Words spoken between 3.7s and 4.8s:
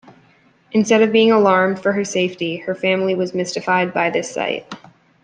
by this sight.